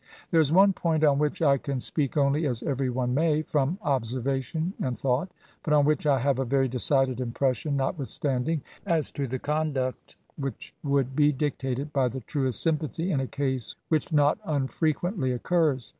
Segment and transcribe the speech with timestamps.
[0.31, 3.77] There is one point on which I can speak only as every one may,— from
[3.83, 5.29] observation and thought,—
[5.63, 8.63] ^but on which I have a very decided impression, notwithstanding;—
[8.97, 13.75] as to the conduct which would be dictated by the truest sympathy in a case
[13.89, 15.89] which not unfrequently occurs.